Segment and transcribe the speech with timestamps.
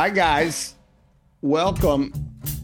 [0.00, 0.76] Hi, guys.
[1.42, 2.14] Welcome.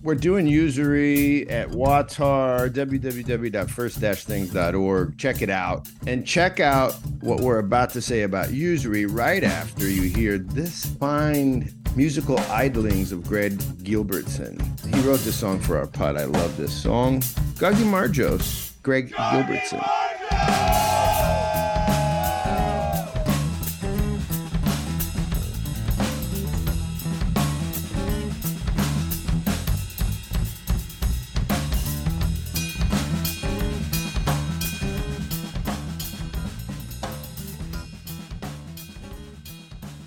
[0.02, 5.19] We're doing usury at WAWTAR, www.first-things.org.
[5.19, 5.87] Check it out.
[6.07, 10.87] And check out what we're about to say about usury right after you hear this
[10.87, 14.58] fine musical idlings of Greg Gilbertson.
[14.94, 16.16] He wrote this song for our pod.
[16.16, 17.23] I love this song.
[17.59, 19.87] Guggy Marjos, Greg Gilbertson.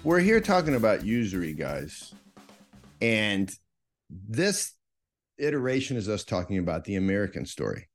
[0.10, 2.16] We're here talking about usury, guys.
[3.00, 3.48] And
[4.10, 4.74] this
[5.38, 7.90] iteration is us talking about the American story.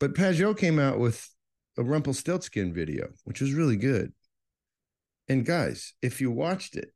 [0.00, 1.28] But Pageau came out with
[1.76, 4.14] a Rumpelstiltskin video, which was really good.
[5.28, 6.88] And guys, if you watched it,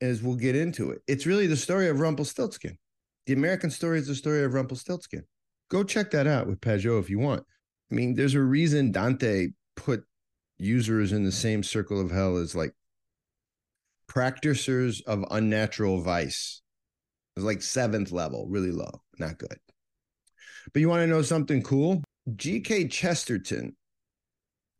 [0.00, 2.76] as we'll get into it, it's really the story of Rumpelstiltskin.
[3.26, 5.22] The American story is the story of Rumpelstiltskin.
[5.70, 7.44] Go check that out with Pageau if you want.
[7.88, 10.02] I mean, there's a reason Dante put
[10.58, 12.72] usurers in the same circle of hell as like
[14.08, 16.62] practicers of unnatural vice.
[17.36, 19.58] It's like seventh level, really low, not good.
[20.72, 22.02] But you want to know something cool?
[22.34, 22.88] G.K.
[22.88, 23.76] Chesterton,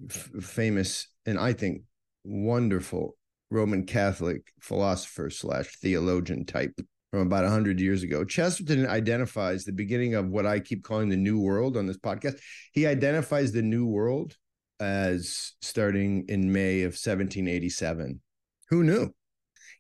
[0.08, 1.82] f- famous and I think
[2.24, 3.16] wonderful
[3.50, 6.74] Roman Catholic philosopher slash theologian type
[7.12, 8.24] from about 100 years ago.
[8.24, 12.38] Chesterton identifies the beginning of what I keep calling the New World on this podcast.
[12.72, 14.36] He identifies the New World
[14.80, 18.20] as starting in May of 1787.
[18.68, 19.10] Who knew?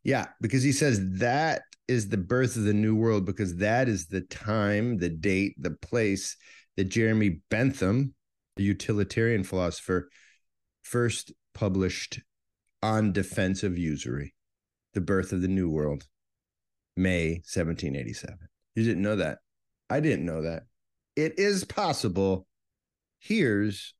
[0.04, 4.06] Yeah, because he says that is the birth of the new world because that is
[4.06, 6.36] the time, the date, the place
[6.76, 8.14] that Jeremy Bentham,
[8.56, 10.08] the utilitarian philosopher,
[10.82, 12.20] first published
[12.82, 14.34] on defense of usury,
[14.94, 16.04] the birth of the new world,
[16.96, 18.36] May 1787.
[18.74, 19.38] You didn't know that.
[19.88, 20.64] I didn't know that.
[21.14, 22.46] It is possible.
[23.18, 23.94] Here's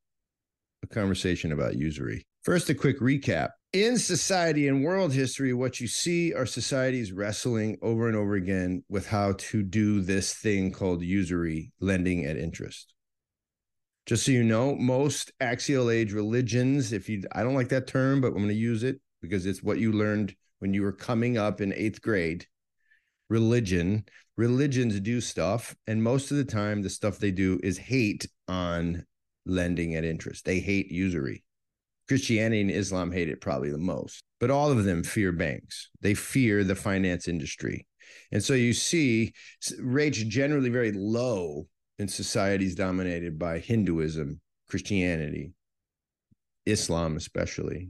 [0.83, 2.27] a conversation about usury.
[2.43, 7.77] First, a quick recap in society and world history, what you see are societies wrestling
[7.83, 12.95] over and over again with how to do this thing called usury, lending at interest.
[14.07, 18.21] Just so you know, most axial age religions, if you, I don't like that term,
[18.21, 21.37] but I'm going to use it because it's what you learned when you were coming
[21.37, 22.47] up in eighth grade.
[23.29, 24.05] Religion,
[24.37, 25.75] religions do stuff.
[25.89, 29.05] And most of the time, the stuff they do is hate on
[29.45, 30.45] lending at interest.
[30.45, 31.43] They hate usury.
[32.09, 35.91] Christianity and Islam hate it probably the most, but all of them fear banks.
[36.01, 37.87] They fear the finance industry.
[38.33, 39.33] And so you see
[39.81, 41.67] rates generally very low
[41.99, 45.53] in societies dominated by Hinduism, Christianity,
[46.65, 47.89] Islam, especially.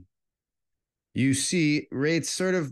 [1.13, 2.71] You see rates sort of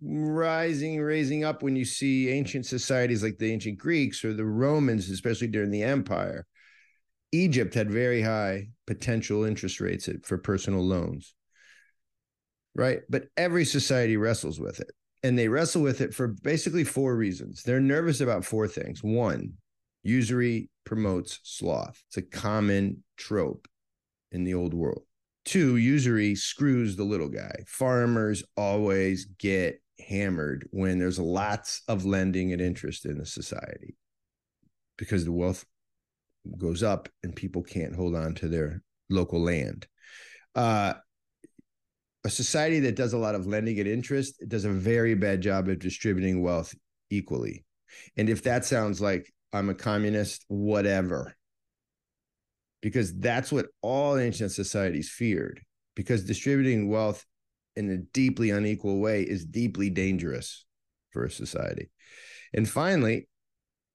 [0.00, 5.10] rising, raising up when you see ancient societies like the ancient Greeks or the Romans,
[5.10, 6.46] especially during the empire,
[7.34, 11.34] Egypt had very high potential interest rates for personal loans.
[12.76, 13.00] Right.
[13.08, 14.90] But every society wrestles with it.
[15.22, 17.62] And they wrestle with it for basically four reasons.
[17.62, 19.02] They're nervous about four things.
[19.02, 19.54] One,
[20.02, 22.02] usury promotes sloth.
[22.08, 23.66] It's a common trope
[24.30, 25.02] in the old world.
[25.44, 27.54] Two, usury screws the little guy.
[27.66, 33.96] Farmers always get hammered when there's lots of lending and interest in the society
[34.98, 35.64] because the wealth
[36.58, 39.86] goes up and people can't hold on to their local land.
[40.54, 40.94] Uh,
[42.24, 45.68] a society that does a lot of lending at interest does a very bad job
[45.68, 46.74] of distributing wealth
[47.10, 47.64] equally.
[48.16, 51.34] And if that sounds like I'm a communist, whatever,
[52.80, 55.60] because that's what all ancient societies feared,
[55.94, 57.24] because distributing wealth
[57.76, 60.64] in a deeply unequal way is deeply dangerous
[61.10, 61.90] for a society.
[62.52, 63.28] And finally,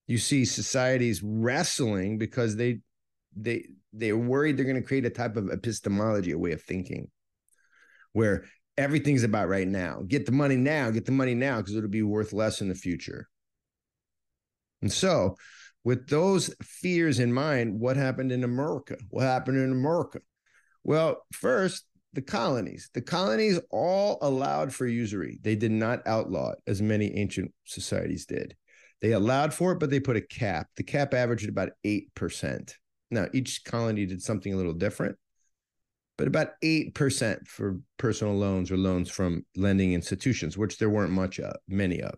[0.09, 2.79] you see societies wrestling because they
[3.35, 7.09] they they're worried they're going to create a type of epistemology, a way of thinking,
[8.13, 10.01] where everything's about right now.
[10.07, 12.75] Get the money now, get the money now, because it'll be worth less in the
[12.75, 13.29] future.
[14.81, 15.35] And so,
[15.83, 18.97] with those fears in mind, what happened in America?
[19.11, 20.21] What happened in America?
[20.83, 22.89] Well, first, the colonies.
[22.95, 25.37] The colonies all allowed for usury.
[25.43, 28.55] They did not outlaw it, as many ancient societies did.
[29.01, 30.67] They allowed for it, but they put a cap.
[30.75, 32.73] The cap averaged about 8%.
[33.11, 35.17] Now, each colony did something a little different,
[36.17, 41.39] but about 8% for personal loans or loans from lending institutions, which there weren't much
[41.39, 42.15] of, many of.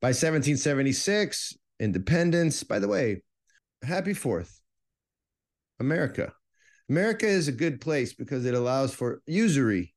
[0.00, 3.22] By 1776, independence, by the way,
[3.82, 4.60] happy fourth,
[5.80, 6.34] America.
[6.88, 9.94] America is a good place because it allows for usury.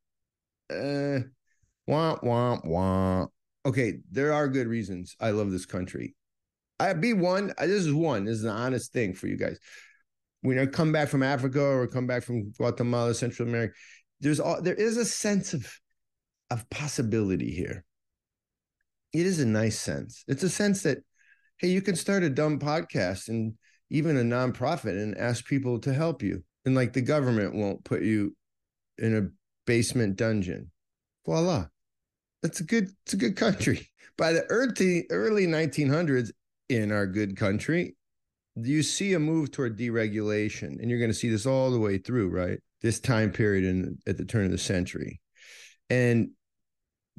[0.73, 1.19] Uh,
[1.89, 3.25] Wah, wah, wah.
[3.65, 6.15] Okay, there are good reasons I love this country.
[6.79, 7.53] I be one.
[7.59, 8.25] This is one.
[8.25, 9.59] This is an honest thing for you guys.
[10.41, 13.73] When I come back from Africa or come back from Guatemala, Central America,
[14.21, 15.69] there's all there is a sense of
[16.49, 17.83] of possibility here.
[19.11, 20.23] It is a nice sense.
[20.27, 20.99] It's a sense that
[21.57, 23.53] hey, you can start a dumb podcast and
[23.89, 26.43] even a nonprofit and ask people to help you.
[26.65, 28.35] And like the government won't put you
[28.97, 29.29] in a
[29.65, 30.71] basement dungeon.
[31.25, 31.67] Voila.
[32.41, 33.89] That's a good, it's a good country.
[34.17, 36.31] By the early early 1900s
[36.67, 37.95] in our good country,
[38.55, 41.97] you see a move toward deregulation, and you're going to see this all the way
[41.97, 42.59] through, right?
[42.81, 45.21] This time period in at the turn of the century,
[45.89, 46.31] and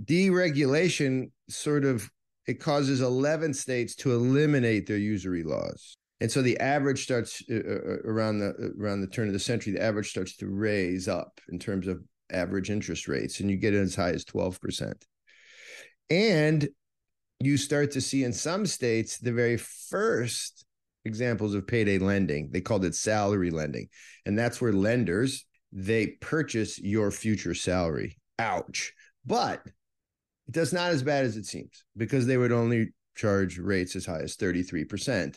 [0.02, 2.10] deregulation sort of
[2.46, 7.54] it causes 11 states to eliminate their usury laws and so the average starts uh,
[7.54, 11.40] uh, around the around the turn of the century the average starts to raise up
[11.50, 12.02] in terms of
[12.32, 14.94] average interest rates and you get it as high as 12%
[16.10, 16.68] and
[17.38, 20.66] you start to see in some states the very first
[21.04, 23.88] examples of payday lending they called it salary lending.
[24.26, 28.18] And that's where lenders they purchase your future salary.
[28.38, 28.92] Ouch.
[29.24, 33.94] But it does not as bad as it seems because they would only charge rates
[33.94, 35.36] as high as 33%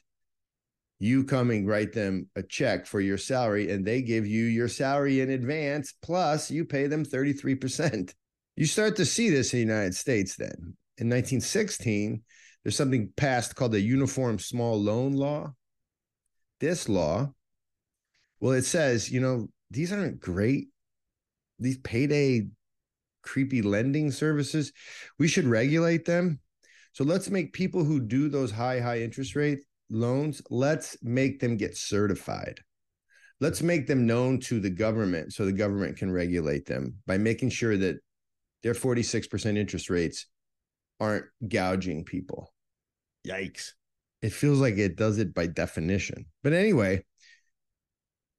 [0.99, 4.67] you come and write them a check for your salary and they give you your
[4.67, 8.13] salary in advance plus you pay them 33%.
[8.55, 10.77] You start to see this in the United States then.
[10.97, 12.21] In 1916,
[12.63, 15.53] there's something passed called the Uniform Small Loan Law.
[16.59, 17.33] This law,
[18.39, 20.67] well, it says, you know, these aren't great.
[21.59, 22.47] These payday
[23.23, 24.71] creepy lending services,
[25.17, 26.39] we should regulate them.
[26.93, 31.57] So let's make people who do those high, high interest rates loans, let's make them
[31.57, 32.59] get certified.
[33.39, 37.49] Let's make them known to the government so the government can regulate them by making
[37.49, 37.97] sure that
[38.61, 40.27] their 46% interest rates
[40.99, 42.53] aren't gouging people.
[43.27, 43.71] Yikes.
[44.21, 46.25] It feels like it does it by definition.
[46.43, 47.03] But anyway,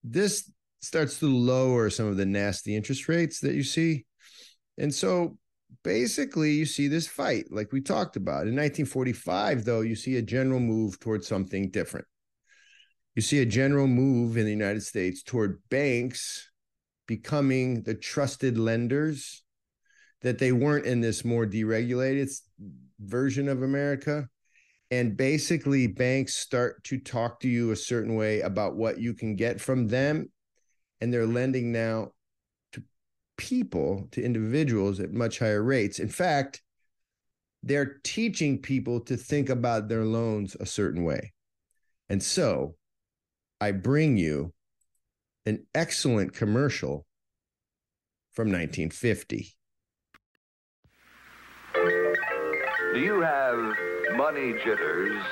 [0.02, 0.50] this
[0.81, 4.06] starts to lower some of the nasty interest rates that you see.
[4.79, 5.37] And so
[5.82, 8.47] basically you see this fight like we talked about.
[8.47, 12.06] In 1945 though you see a general move towards something different.
[13.15, 16.50] You see a general move in the united states toward banks
[17.06, 19.43] becoming the trusted lenders
[20.23, 22.31] that they weren't in this more deregulated
[23.00, 24.29] version of america.
[24.91, 29.35] And basically banks start to talk to you a certain way about what you can
[29.35, 30.31] get from them
[31.00, 32.12] and they're lending now
[33.37, 35.99] people to individuals at much higher rates.
[35.99, 36.63] In fact,
[37.63, 41.33] they're teaching people to think about their loans a certain way.
[42.09, 42.75] And so
[43.61, 44.53] I bring you
[45.47, 47.07] an excellent commercial
[48.33, 49.55] from 1950.
[52.93, 53.59] Do you have
[54.17, 55.23] money jitters?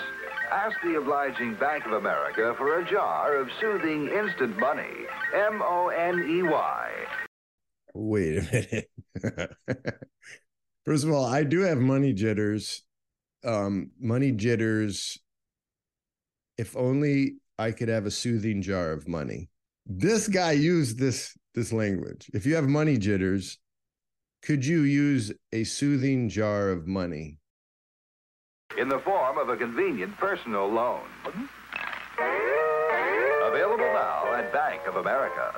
[0.50, 5.88] Ask the obliging Bank of America for a jar of soothing instant money, M O
[5.88, 6.90] N E Y.
[7.94, 9.56] Wait a minute.
[10.84, 12.82] First of all, I do have money jitters.
[13.44, 15.18] Um, money jitters.
[16.58, 19.48] If only I could have a soothing jar of money.
[19.86, 22.30] This guy used this this language.
[22.32, 23.58] If you have money jitters,
[24.42, 27.38] could you use a soothing jar of money?
[28.78, 31.02] In the form of a convenient personal loan.
[33.44, 35.52] Available now at Bank of America.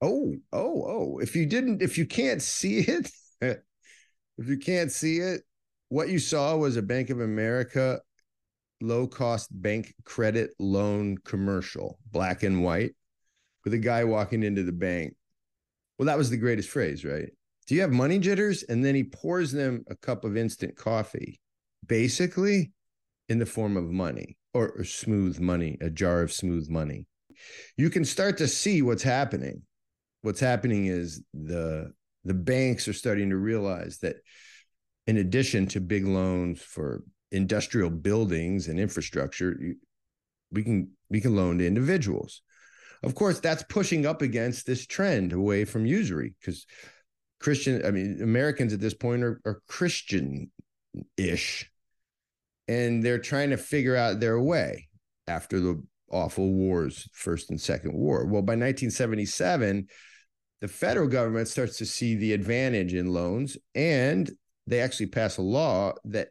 [0.00, 1.18] Oh, oh, oh.
[1.18, 3.58] If you didn't, if you can't see it, if
[4.46, 5.42] you can't see it,
[5.88, 8.00] what you saw was a Bank of America
[8.80, 12.92] low cost bank credit loan commercial, black and white,
[13.64, 15.14] with a guy walking into the bank.
[15.98, 17.28] Well, that was the greatest phrase, right?
[17.66, 18.62] Do you have money jitters?
[18.62, 21.40] And then he pours them a cup of instant coffee,
[21.86, 22.72] basically
[23.28, 27.06] in the form of money or, or smooth money, a jar of smooth money.
[27.76, 29.62] You can start to see what's happening
[30.28, 31.90] what's happening is the
[32.22, 34.16] the banks are starting to realize that
[35.06, 39.58] in addition to big loans for industrial buildings and infrastructure
[40.52, 42.42] we can we can loan to individuals
[43.02, 46.66] of course that's pushing up against this trend away from usury because
[47.40, 50.50] christian i mean americans at this point are, are christian
[51.16, 51.70] ish
[52.68, 54.88] and they're trying to figure out their way
[55.26, 58.24] after the awful wars, first and second war.
[58.24, 59.88] Well, by 1977,
[60.60, 64.30] the federal government starts to see the advantage in loans, and
[64.66, 66.28] they actually pass a law that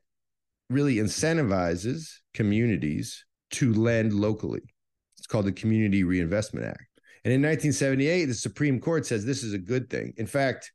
[0.69, 4.61] really incentivizes communities to lend locally.
[5.17, 6.83] It's called the Community Reinvestment Act.
[7.23, 10.13] And in 1978, the Supreme Court says this is a good thing.
[10.17, 10.71] In fact,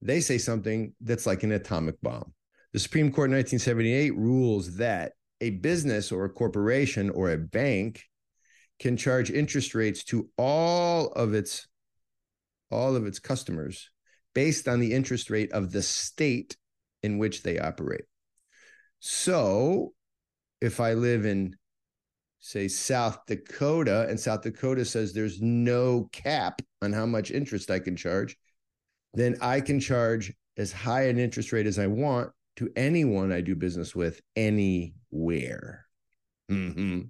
[0.00, 2.32] they say something that's like an atomic bomb.
[2.72, 8.02] The Supreme Court in 1978 rules that a business or a corporation or a bank
[8.78, 11.66] can charge interest rates to all of its
[12.70, 13.90] all of its customers
[14.34, 16.56] based on the interest rate of the state
[17.02, 18.04] in which they operate.
[19.00, 19.92] So,
[20.60, 21.56] if I live in
[22.40, 27.78] say South Dakota and South Dakota says there's no cap on how much interest I
[27.78, 28.36] can charge,
[29.14, 33.40] then I can charge as high an interest rate as I want to anyone I
[33.40, 35.86] do business with anywhere.
[36.50, 37.02] Mm-hmm.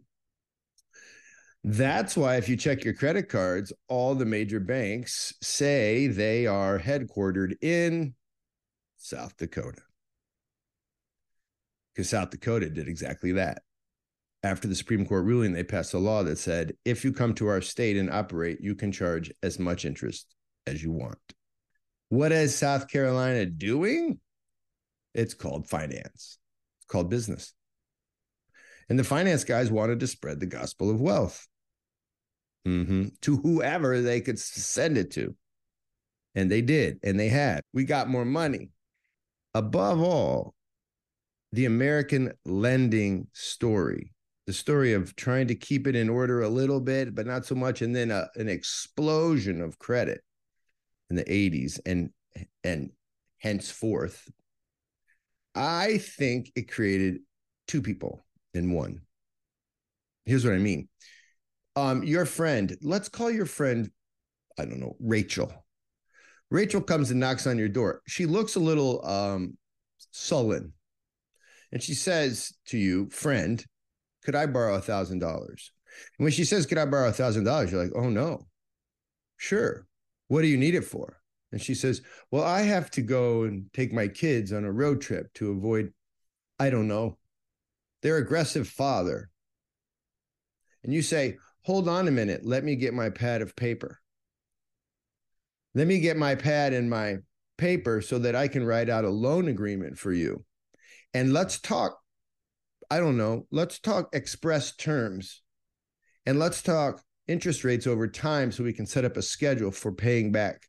[1.71, 6.79] That's why, if you check your credit cards, all the major banks say they are
[6.79, 8.15] headquartered in
[8.97, 9.83] South Dakota.
[11.93, 13.61] Because South Dakota did exactly that.
[14.43, 17.49] After the Supreme Court ruling, they passed a law that said if you come to
[17.49, 20.35] our state and operate, you can charge as much interest
[20.67, 21.19] as you want.
[22.09, 24.21] What is South Carolina doing?
[25.13, 26.39] It's called finance,
[26.79, 27.53] it's called business.
[28.89, 31.47] And the finance guys wanted to spread the gospel of wealth
[32.67, 33.07] mm-hmm.
[33.23, 35.35] to whoever they could send it to.
[36.35, 37.63] And they did, and they had.
[37.73, 38.71] We got more money.
[39.55, 40.55] Above all,
[41.53, 44.13] the American lending story,
[44.47, 47.55] the story of trying to keep it in order a little bit, but not so
[47.55, 50.21] much, and then a, an explosion of credit
[51.11, 52.11] in the 80s and
[52.63, 52.91] and
[53.39, 54.29] henceforth
[55.59, 57.19] I think it created
[57.67, 58.25] two people
[58.55, 59.01] in one.
[60.25, 60.89] Here's what I mean.
[61.79, 63.89] Um, your friend, let's call your friend,
[64.59, 65.53] I don't know, Rachel.
[66.51, 68.03] Rachel comes and knocks on your door.
[68.09, 69.57] She looks a little um,
[70.11, 70.73] sullen.
[71.71, 73.65] And she says to you, friend,
[74.25, 75.71] could I borrow a thousand dollars?
[76.19, 77.71] And when she says, could I borrow a thousand dollars?
[77.71, 78.49] You're like, oh no.
[79.37, 79.87] Sure.
[80.27, 81.21] What do you need it for?
[81.53, 85.01] And she says, Well, I have to go and take my kids on a road
[85.01, 85.93] trip to avoid,
[86.59, 87.17] I don't know,
[88.03, 89.31] their aggressive father.
[90.83, 92.47] And you say, Hold on a minute.
[92.47, 94.01] Let me get my pad of paper.
[95.75, 97.19] Let me get my pad and my
[97.59, 100.47] paper so that I can write out a loan agreement for you.
[101.13, 101.99] And let's talk,
[102.91, 105.43] I don't know, let's talk express terms
[106.25, 109.93] and let's talk interest rates over time so we can set up a schedule for
[109.93, 110.63] paying back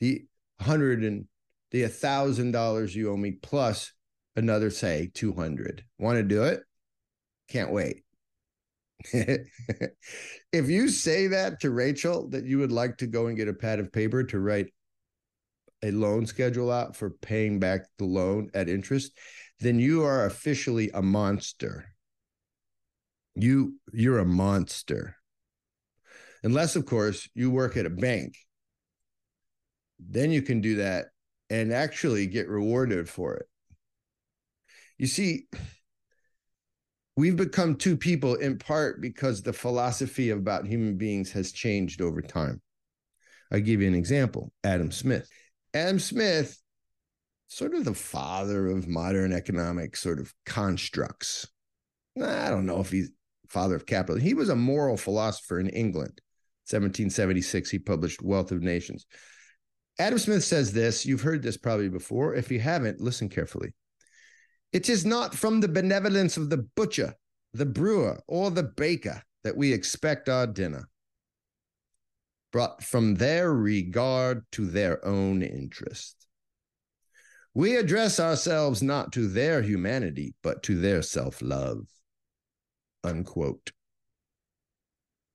[0.00, 0.24] the
[0.58, 1.26] hundred and
[1.72, 3.92] the a thousand dollars you owe me plus
[4.34, 6.62] another say 200 want to do it
[7.48, 8.04] can't wait
[10.52, 13.54] if you say that to rachel that you would like to go and get a
[13.54, 14.72] pad of paper to write
[15.82, 19.12] a loan schedule out for paying back the loan at interest
[19.62, 21.94] then you are officially a monster.
[23.34, 25.16] You you're a monster.
[26.42, 28.34] Unless of course you work at a bank.
[30.00, 31.06] Then you can do that
[31.48, 33.46] and actually get rewarded for it.
[34.98, 35.46] You see,
[37.16, 42.22] we've become two people in part because the philosophy about human beings has changed over
[42.22, 42.60] time.
[43.50, 45.28] I'll give you an example Adam Smith.
[45.74, 46.58] Adam Smith,
[47.48, 51.46] sort of the father of modern economic sort of constructs.
[52.16, 53.10] I don't know if he's
[53.48, 54.26] father of capitalism.
[54.26, 56.20] He was a moral philosopher in England.
[56.68, 59.06] 1776, he published Wealth of Nations.
[59.98, 61.04] Adam Smith says this.
[61.04, 62.34] You've heard this probably before.
[62.34, 63.74] If you haven't, listen carefully.
[64.72, 67.14] It is not from the benevolence of the butcher,
[67.52, 70.88] the brewer, or the baker that we expect our dinner,
[72.52, 76.26] but from their regard to their own interest.
[77.54, 81.86] We address ourselves not to their humanity, but to their self love.
[83.04, 83.72] Unquote.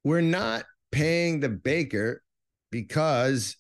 [0.04, 2.24] We're not paying the baker
[2.72, 3.58] because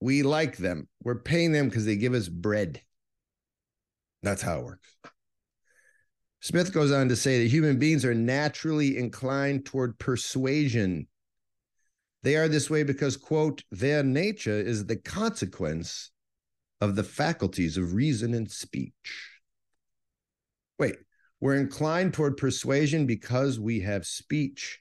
[0.00, 0.88] we like them.
[1.04, 2.80] We're paying them because they give us bread.
[4.24, 4.96] That's how it works.
[6.40, 11.06] Smith goes on to say that human beings are naturally inclined toward persuasion.
[12.22, 16.10] They are this way because, quote, their nature is the consequence
[16.80, 19.30] of the faculties of reason and speech.
[20.78, 20.96] Wait,
[21.40, 24.78] we're inclined toward persuasion because we have speech,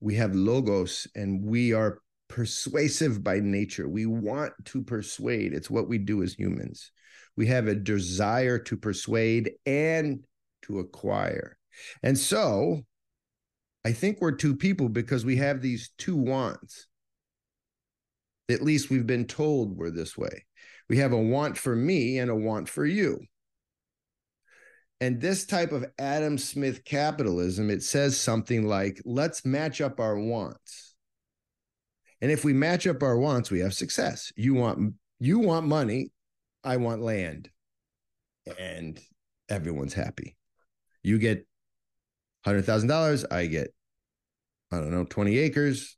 [0.00, 3.88] we have logos, and we are persuasive by nature.
[3.88, 5.52] We want to persuade.
[5.52, 6.90] It's what we do as humans.
[7.36, 10.24] We have a desire to persuade and
[10.62, 11.58] to acquire.
[12.02, 12.82] And so
[13.84, 16.86] I think we're two people because we have these two wants.
[18.50, 20.44] At least we've been told we're this way.
[20.88, 23.20] We have a want for me and a want for you.
[25.00, 30.18] And this type of Adam Smith capitalism, it says something like, let's match up our
[30.18, 30.94] wants
[32.24, 34.32] and if we match up our wants, we have success.
[34.34, 36.10] You want you want money,
[36.64, 37.50] I want land.
[38.58, 39.00] And
[39.48, 40.36] everyone's happy.
[41.02, 41.46] You get
[42.46, 43.74] $100,000, I get,
[44.72, 45.96] I don't know, 20 acres.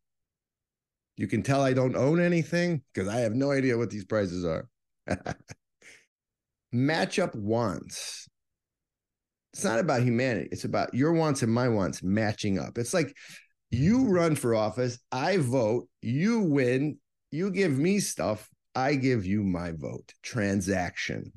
[1.16, 4.44] You can tell I don't own anything because I have no idea what these prices
[4.44, 4.68] are.
[6.73, 8.28] Match up wants.
[9.54, 10.49] It's not about humanity.
[10.52, 12.76] It's about your wants and my wants matching up.
[12.76, 13.16] It's like
[13.70, 16.99] you run for office, I vote, you win,
[17.30, 20.12] you give me stuff, I give you my vote.
[20.23, 21.33] Transaction,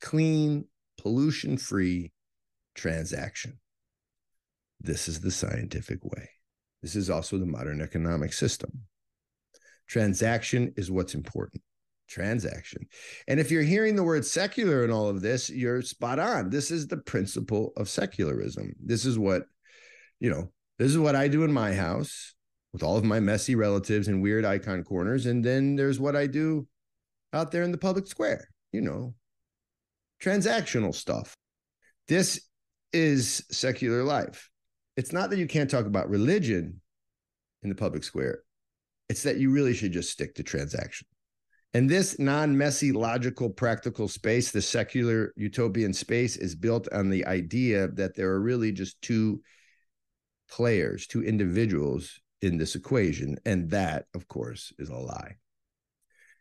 [0.00, 0.66] clean,
[1.00, 2.12] pollution free
[2.74, 3.60] transaction.
[4.80, 6.28] This is the scientific way.
[6.82, 8.80] This is also the modern economic system.
[9.86, 11.62] Transaction is what's important.
[12.08, 12.88] Transaction.
[13.28, 16.50] And if you're hearing the word secular in all of this, you're spot on.
[16.50, 18.74] This is the principle of secularism.
[18.84, 19.44] This is what,
[20.18, 22.34] you know, this is what I do in my house
[22.72, 25.26] with all of my messy relatives and weird icon corners.
[25.26, 26.66] And then there's what I do
[27.32, 29.14] out there in the public square, you know,
[30.22, 31.34] transactional stuff.
[32.08, 32.48] This
[32.92, 34.50] is secular life.
[34.96, 36.80] It's not that you can't talk about religion
[37.62, 38.42] in the public square,
[39.08, 41.06] it's that you really should just stick to transaction.
[41.74, 47.24] And this non messy, logical, practical space, the secular utopian space, is built on the
[47.26, 49.40] idea that there are really just two
[50.50, 53.38] players, two individuals in this equation.
[53.46, 55.36] And that, of course, is a lie.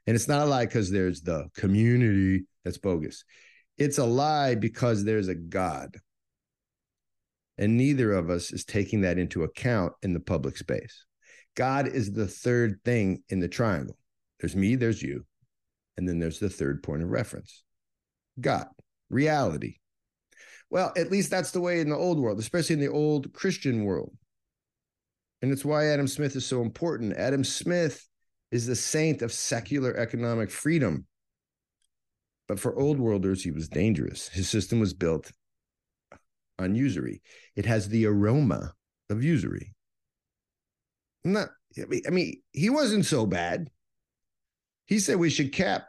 [0.08, 3.24] And it's not a lie because there's the community that's bogus.
[3.78, 5.98] It's a lie because there's a God.
[7.58, 11.06] And neither of us is taking that into account in the public space.
[11.56, 13.98] God is the third thing in the triangle.
[14.40, 15.26] There's me, there's you,
[15.98, 17.64] and then there's the third point of reference
[18.40, 18.68] God,
[19.10, 19.76] reality.
[20.70, 23.84] Well, at least that's the way in the old world, especially in the old Christian
[23.84, 24.16] world.
[25.42, 27.18] And it's why Adam Smith is so important.
[27.18, 28.08] Adam Smith
[28.52, 31.06] is the saint of secular economic freedom.
[32.48, 34.28] But for old worlders, he was dangerous.
[34.28, 35.32] His system was built
[36.60, 37.22] on usury.
[37.56, 38.74] It has the aroma
[39.10, 39.74] of usury.
[41.24, 43.70] Not, I mean, he wasn't so bad.
[44.86, 45.86] He said we should cap,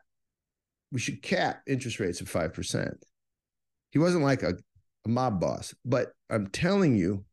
[0.92, 3.04] we should cap interest rates at five percent.
[3.90, 4.54] He wasn't like a,
[5.04, 7.24] a mob boss, but I'm telling you,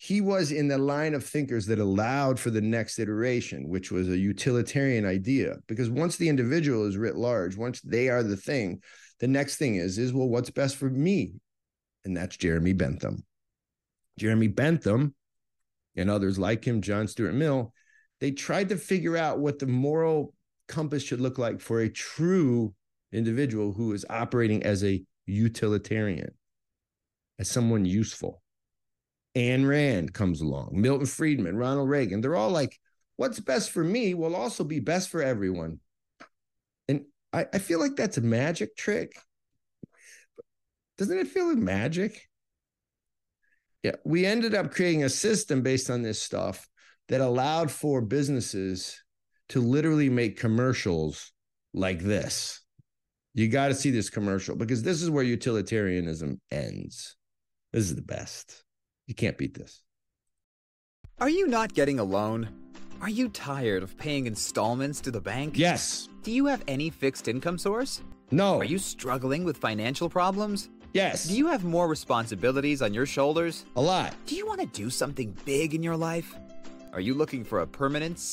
[0.00, 4.08] he was in the line of thinkers that allowed for the next iteration, which was
[4.08, 5.56] a utilitarian idea.
[5.66, 8.80] Because once the individual is writ large, once they are the thing,
[9.18, 11.34] the next thing is is well, what's best for me?
[12.04, 13.24] And that's Jeremy Bentham.
[14.16, 15.16] Jeremy Bentham
[15.96, 17.72] and others like him, John Stuart Mill,
[18.20, 20.32] they tried to figure out what the moral
[20.68, 22.72] compass should look like for a true
[23.12, 26.30] individual who is operating as a utilitarian,
[27.40, 28.42] as someone useful
[29.36, 32.20] Ayn Rand comes along, Milton Friedman, Ronald Reagan.
[32.20, 32.78] They're all like,
[33.16, 35.80] what's best for me will also be best for everyone.
[36.88, 39.12] And I, I feel like that's a magic trick.
[40.96, 42.28] Doesn't it feel like magic?
[43.82, 46.68] Yeah, we ended up creating a system based on this stuff
[47.08, 49.02] that allowed for businesses
[49.50, 51.32] to literally make commercials
[51.72, 52.60] like this.
[53.34, 57.16] You got to see this commercial because this is where utilitarianism ends.
[57.72, 58.64] This is the best.
[59.08, 59.82] You can't beat this.
[61.18, 62.50] Are you not getting a loan?
[63.00, 65.56] Are you tired of paying installments to the bank?
[65.56, 66.10] Yes.
[66.22, 68.02] Do you have any fixed income source?
[68.30, 68.58] No.
[68.58, 70.68] Are you struggling with financial problems?
[70.92, 71.24] Yes.
[71.24, 73.64] Do you have more responsibilities on your shoulders?
[73.76, 74.14] A lot.
[74.26, 76.34] Do you want to do something big in your life?
[76.92, 78.32] Are you looking for a permanent?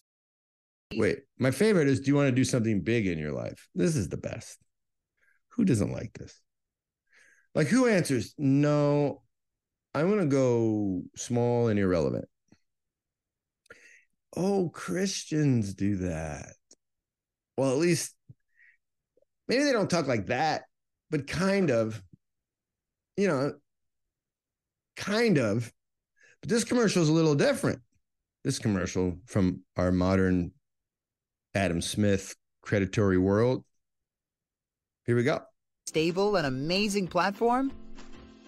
[0.95, 3.69] Wait, my favorite is do you want to do something big in your life?
[3.75, 4.57] This is the best.
[5.51, 6.37] Who doesn't like this?
[7.53, 9.21] Like, who answers, no,
[9.95, 12.27] I'm going to go small and irrelevant.
[14.35, 16.53] Oh, Christians do that.
[17.55, 18.13] Well, at least
[19.47, 20.63] maybe they don't talk like that,
[21.09, 22.03] but kind of,
[23.15, 23.53] you know,
[24.97, 25.71] kind of.
[26.41, 27.79] But this commercial is a little different.
[28.43, 30.51] This commercial from our modern
[31.55, 33.63] Adam Smith predatory world.
[35.05, 35.39] Here we go.
[35.87, 37.71] Stable and amazing platform?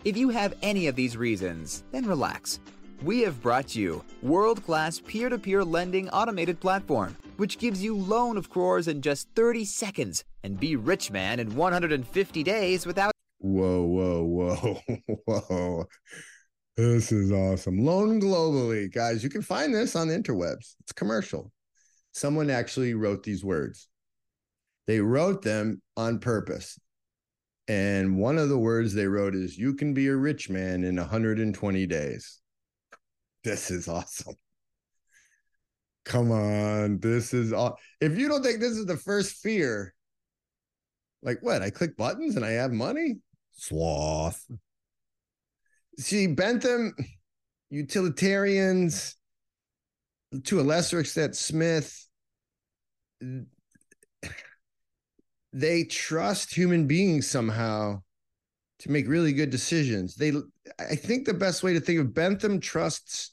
[0.08, 2.62] If you have any of these reasons, then relax.
[3.04, 8.88] We have brought you world-class peer-to-peer lending automated platform, which gives you loan of crores
[8.88, 14.80] in just 30 seconds and be rich man in 150 days without Whoa, whoa, whoa,
[15.26, 15.86] whoa.
[16.78, 17.80] This is awesome.
[17.80, 19.26] Loan globally, guys.
[19.26, 20.76] You can find this on the interwebs.
[20.80, 21.52] It's commercial.
[22.13, 23.89] Someone actually wrote these words.
[24.86, 26.80] They wrote them on purpose.
[27.67, 30.95] And one of the words they wrote is, You can be a rich man in
[30.97, 32.39] 120 days.
[33.43, 34.36] This is awesome.
[36.06, 36.99] Come on.
[36.99, 37.77] This is all.
[37.99, 39.93] If you don't think this is the first fear
[41.21, 41.62] Like what?
[41.62, 43.17] I click buttons and I have money?
[43.53, 44.45] Sloth.
[45.99, 46.93] See, Bentham,
[47.69, 49.15] utilitarians,
[50.43, 52.08] to a lesser extent, Smith,
[55.60, 58.04] they trust human beings somehow
[58.80, 60.15] to make really good decisions.
[60.15, 60.32] They,
[60.80, 63.32] I think the best way to think of Bentham trusts.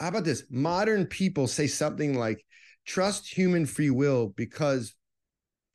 [0.00, 0.44] How about this?
[0.50, 2.42] Modern people say something like,
[2.86, 4.94] trust human free will because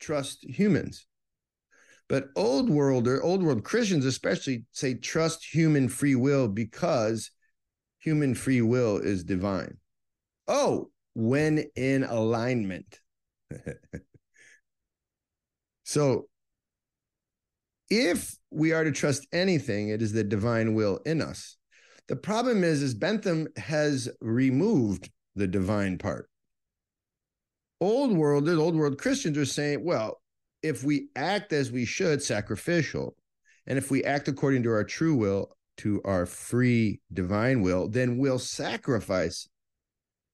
[0.00, 1.06] trust humans.
[2.08, 7.30] But old world or old world Christians especially say trust human free will because
[8.00, 9.76] human free will is divine.
[10.48, 12.98] Oh, when in alignment.
[15.88, 16.28] so
[17.88, 21.56] if we are to trust anything, it is the divine will in us.
[22.08, 26.28] The problem is, is Bentham has removed the divine part.
[27.80, 30.20] Old world, old world Christians are saying, well,
[30.62, 33.16] if we act as we should, sacrificial,
[33.66, 38.18] and if we act according to our true will, to our free divine will, then
[38.18, 39.48] we'll sacrifice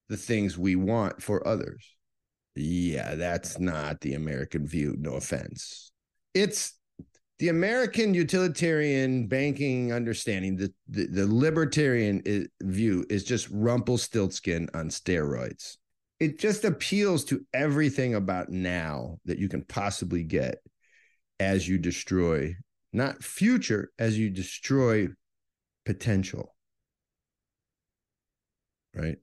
[0.08, 1.93] the things we want for others.
[2.56, 4.96] Yeah, that's not the American view.
[4.98, 5.90] No offense.
[6.34, 6.74] It's
[7.38, 14.88] the American utilitarian banking understanding, the, the, the libertarian is, view is just Rumpelstiltskin on
[14.88, 15.76] steroids
[16.20, 20.58] it just appeals to everything about now that you can possibly get
[21.40, 22.56] as you destroy
[22.92, 25.08] not future as you destroy
[25.84, 26.54] potential
[28.94, 29.16] right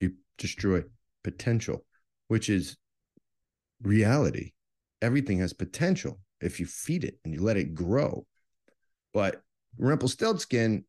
[0.00, 0.82] you destroy
[1.24, 1.84] potential
[2.28, 2.76] which is
[3.82, 4.52] reality
[5.02, 8.26] everything has potential if you feed it and you let it grow
[9.12, 9.42] but
[9.78, 10.84] Rumpelstiltskin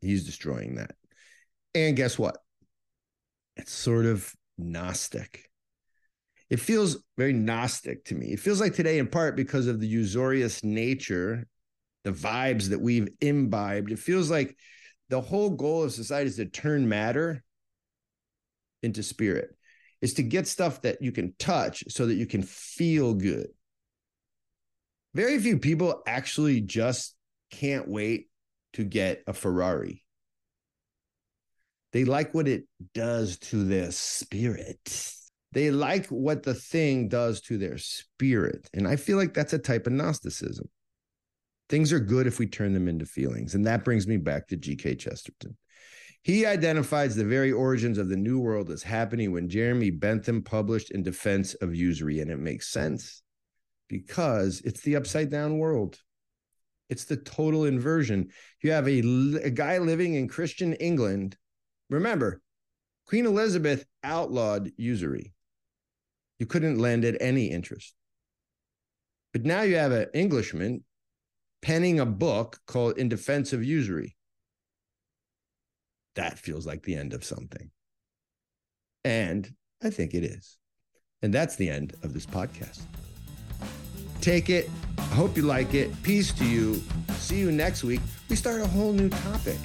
[0.00, 0.94] he's destroying that
[1.74, 2.38] and guess what
[3.58, 5.50] it's sort of Gnostic.
[6.48, 8.28] It feels very Gnostic to me.
[8.28, 11.46] It feels like today, in part because of the usurious nature,
[12.04, 13.90] the vibes that we've imbibed.
[13.90, 14.56] It feels like
[15.10, 17.42] the whole goal of society is to turn matter
[18.82, 19.50] into spirit,
[20.00, 23.48] is to get stuff that you can touch so that you can feel good.
[25.14, 27.16] Very few people actually just
[27.50, 28.28] can't wait
[28.74, 30.04] to get a Ferrari.
[31.92, 35.12] They like what it does to their spirit.
[35.52, 38.68] They like what the thing does to their spirit.
[38.74, 40.68] And I feel like that's a type of Gnosticism.
[41.70, 43.54] Things are good if we turn them into feelings.
[43.54, 44.96] And that brings me back to G.K.
[44.96, 45.56] Chesterton.
[46.22, 50.90] He identifies the very origins of the New World as happening when Jeremy Bentham published
[50.90, 52.20] In Defense of Usury.
[52.20, 53.22] And it makes sense
[53.88, 55.98] because it's the upside down world.
[56.90, 58.28] It's the total inversion.
[58.62, 58.98] You have a,
[59.42, 61.36] a guy living in Christian England
[61.90, 62.42] Remember,
[63.06, 65.32] Queen Elizabeth outlawed usury.
[66.38, 67.94] You couldn't lend at any interest.
[69.32, 70.84] But now you have an Englishman
[71.62, 74.16] penning a book called In Defense of Usury.
[76.18, 77.70] That feels like the end of something.
[79.04, 79.48] And
[79.84, 80.58] I think it is.
[81.22, 82.80] And that's the end of this podcast.
[84.20, 84.68] Take it.
[84.98, 85.92] I hope you like it.
[86.02, 86.82] Peace to you.
[87.18, 88.00] See you next week.
[88.28, 89.58] We start a whole new topic.